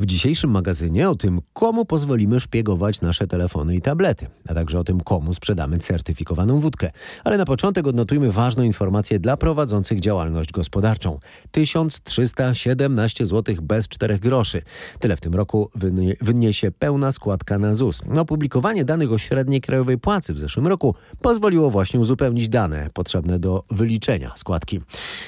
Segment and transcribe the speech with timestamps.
[0.00, 4.84] W dzisiejszym magazynie o tym, komu pozwolimy szpiegować nasze telefony i tablety, a także o
[4.84, 6.90] tym, komu sprzedamy certyfikowaną wódkę.
[7.24, 11.18] Ale na początek odnotujmy ważną informację dla prowadzących działalność gospodarczą.
[11.50, 14.62] 1317 zł bez 4 groszy.
[14.98, 15.70] Tyle w tym roku
[16.20, 18.00] wyniesie pełna składka na ZUS.
[18.18, 23.64] Opublikowanie danych o średniej krajowej płacy w zeszłym roku pozwoliło właśnie uzupełnić dane potrzebne do
[23.70, 24.80] wyliczenia składki.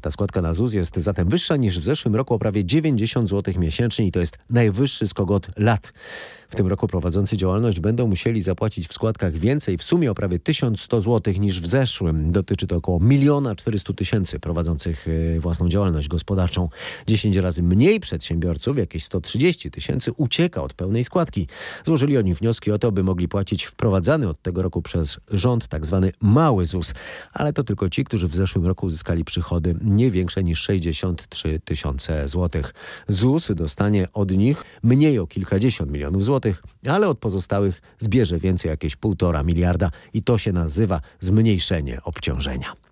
[0.00, 3.54] Ta składka na ZUS jest zatem wyższa niż w zeszłym roku o prawie 90 zł
[3.58, 5.92] miesięcznie i to jest najwyższy skok od lat.
[6.54, 10.38] W tym roku prowadzący działalność będą musieli zapłacić w składkach więcej, w sumie o prawie
[10.38, 12.32] 1100 zł niż w zeszłym.
[12.32, 16.68] Dotyczy to około 1 400 tysięcy prowadzących e, własną działalność gospodarczą.
[17.06, 21.46] 10 razy mniej przedsiębiorców, jakieś 130 tysięcy, ucieka od pełnej składki.
[21.84, 25.68] Złożyli oni wnioski o to, by mogli płacić wprowadzany od tego roku przez rząd.
[25.68, 25.82] Tak
[26.20, 26.94] mały ZUS.
[27.32, 32.28] Ale to tylko ci, którzy w zeszłym roku uzyskali przychody nie większe niż 63 tysiące
[32.28, 32.74] złotych.
[33.08, 36.43] ZUS dostanie od nich mniej o kilkadziesiąt milionów złotych
[36.88, 42.83] ale od pozostałych zbierze więcej jakieś półtora miliarda i to się nazywa zmniejszenie obciążenia.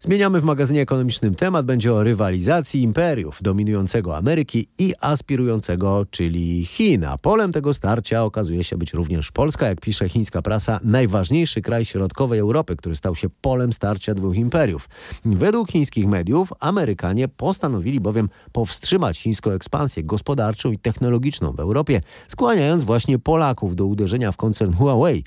[0.00, 1.66] Zmieniamy w magazynie ekonomicznym temat.
[1.66, 7.04] Będzie o rywalizacji imperiów dominującego Ameryki i aspirującego, czyli Chin.
[7.04, 11.84] A polem tego starcia okazuje się być również Polska, jak pisze chińska prasa, najważniejszy kraj
[11.84, 14.88] środkowej Europy, który stał się polem starcia dwóch imperiów.
[15.24, 22.84] Według chińskich mediów Amerykanie postanowili bowiem powstrzymać chińską ekspansję gospodarczą i technologiczną w Europie, skłaniając
[22.84, 25.24] właśnie Polaków do uderzenia w koncern Huawei.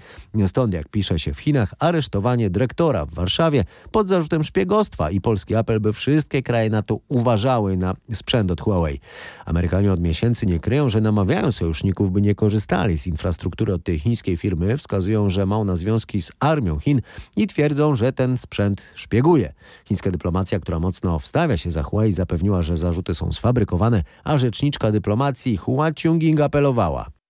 [0.47, 5.21] Stąd, jak pisze się w Chinach, aresztowanie dyrektora w Warszawie pod zarzutem szpiegostwa szpiegostwa i
[5.21, 8.99] polski apel, by wszystkie kraje NATO uważały na sprzęt od Huawei.
[9.45, 13.99] Amerykanie od miesięcy nie kryją, że namawiają sojuszników, by nie korzystali z infrastruktury od tej
[13.99, 17.01] chińskiej firmy, wskazują, że ma ona związki z armią Chin
[17.37, 19.53] i twierdzą, że ten sprzęt szpieguje.
[19.85, 24.91] Chińska dyplomacja, która mocno wstawia się za Huawei, zapewniła, że zarzuty są sfabrykowane, a rzeczniczka
[24.91, 27.20] dyplomacji Hua Chungying apelowała.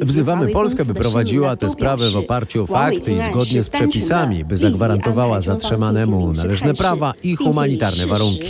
[0.00, 4.56] Wzywamy Polskę, by prowadziła te sprawy w oparciu o fakty i zgodnie z przepisami, by
[4.56, 8.48] zagwarantowała zatrzymanemu należne prawa i humanitarne warunki.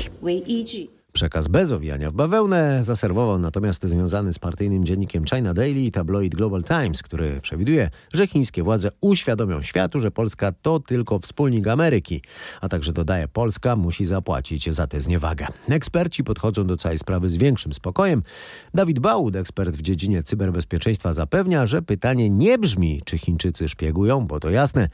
[1.15, 6.35] Przekaz bez owijania w bawełnę zaserwował natomiast związany z partyjnym dziennikiem China Daily i tabloid
[6.35, 12.23] Global Times, który przewiduje, że chińskie władze uświadomią światu, że Polska to tylko wspólnik Ameryki,
[12.61, 15.47] a także dodaje Polska musi zapłacić za tę zniewagę.
[15.69, 18.23] Eksperci podchodzą do całej sprawy z większym spokojem.
[18.75, 24.41] Dawid Bałud, ekspert w dziedzinie cyberbezpieczeństwa, zapewnia, że pytanie nie brzmi, czy Chińczycy szpiegują, bo
[24.41, 24.89] to jasne,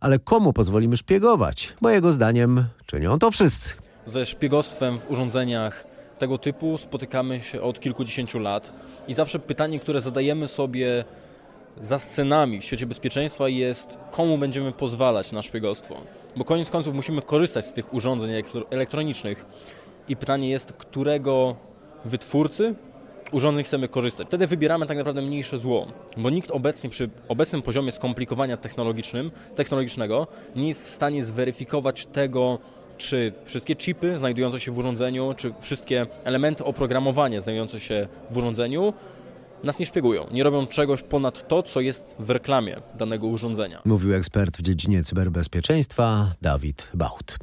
[0.00, 3.74] ale komu pozwolimy szpiegować, bo jego zdaniem czynią to wszyscy
[4.06, 5.86] ze szpiegostwem w urządzeniach
[6.18, 8.72] tego typu spotykamy się od kilkudziesięciu lat
[9.08, 11.04] i zawsze pytanie, które zadajemy sobie
[11.80, 15.96] za scenami w świecie bezpieczeństwa jest, komu będziemy pozwalać na szpiegostwo.
[16.36, 18.30] Bo koniec końców musimy korzystać z tych urządzeń
[18.70, 19.44] elektronicznych
[20.08, 21.56] i pytanie jest, którego
[22.04, 22.74] wytwórcy
[23.32, 24.26] urządzeń chcemy korzystać.
[24.26, 25.86] Wtedy wybieramy tak naprawdę mniejsze zło,
[26.16, 32.58] bo nikt obecnie przy obecnym poziomie skomplikowania technologicznym, technologicznego nie jest w stanie zweryfikować tego,
[33.00, 38.92] czy wszystkie chipy znajdujące się w urządzeniu, czy wszystkie elementy oprogramowania znajdujące się w urządzeniu
[39.64, 43.82] nas nie szpiegują, nie robią czegoś ponad to, co jest w reklamie danego urządzenia.
[43.84, 47.38] Mówił ekspert w dziedzinie cyberbezpieczeństwa Dawid Baut.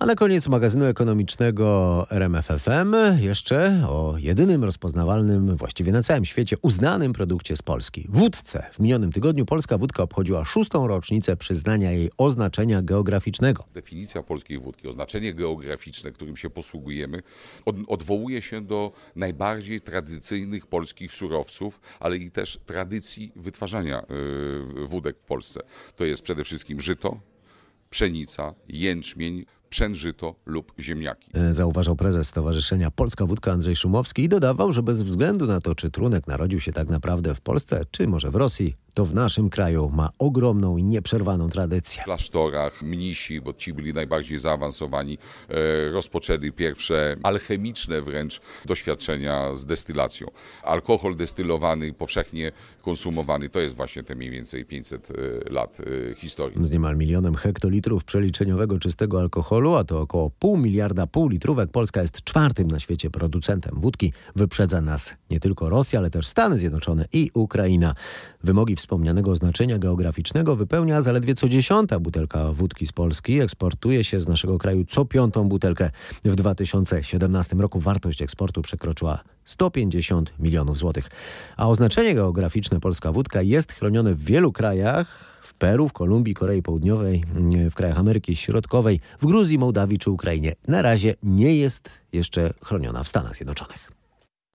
[0.00, 7.12] A na koniec magazynu ekonomicznego RMFFM jeszcze o jedynym rozpoznawalnym, właściwie na całym świecie, uznanym
[7.12, 8.06] produkcie z Polski.
[8.08, 8.66] Wódce.
[8.72, 13.64] W minionym tygodniu polska wódka obchodziła szóstą rocznicę przyznania jej oznaczenia geograficznego.
[13.74, 17.22] Definicja polskiej wódki, oznaczenie geograficzne, którym się posługujemy,
[17.64, 24.02] od, odwołuje się do najbardziej tradycyjnych polskich surowców, ale i też tradycji wytwarzania
[24.82, 25.60] y, wódek w Polsce.
[25.96, 27.20] To jest przede wszystkim żyto,
[27.90, 31.30] pszenica, jęczmień, przężyto lub ziemniaki.
[31.34, 35.74] E, zauważał prezes Stowarzyszenia Polska Wódka Andrzej Szumowski i dodawał, że bez względu na to,
[35.74, 39.50] czy trunek narodził się tak naprawdę w Polsce, czy może w Rosji, to w naszym
[39.50, 42.02] kraju ma ogromną i nieprzerwaną tradycję.
[42.02, 49.66] W klasztorach mnisi, bo ci byli najbardziej zaawansowani, e, rozpoczęli pierwsze alchemiczne wręcz doświadczenia z
[49.66, 50.30] destylacją.
[50.62, 52.52] Alkohol destylowany, powszechnie
[52.82, 55.14] konsumowany, to jest właśnie te mniej więcej 500 e,
[55.52, 55.78] lat
[56.10, 56.66] e, historii.
[56.66, 62.02] Z niemal milionem hektolitrów przeliczeniowego czystego alkoholu, a to około pół miliarda pół litrówek, Polska
[62.02, 64.12] jest czwartym na świecie producentem wódki.
[64.36, 67.94] Wyprzedza nas nie tylko Rosja, ale też Stany Zjednoczone i Ukraina.
[68.44, 73.40] Wymogi wspomnianego oznaczenia geograficznego wypełnia zaledwie co dziesiąta butelka wódki z Polski.
[73.40, 75.90] Eksportuje się z naszego kraju co piątą butelkę.
[76.24, 81.10] W 2017 roku wartość eksportu przekroczyła 150 milionów złotych.
[81.56, 86.62] A oznaczenie geograficzne polska wódka jest chronione w wielu krajach, w Peru, w Kolumbii, Korei
[86.62, 87.24] Południowej,
[87.70, 90.52] w krajach Ameryki Środkowej, w Gruzji, Mołdawii czy Ukrainie.
[90.68, 93.97] Na razie nie jest jeszcze chroniona w Stanach Zjednoczonych.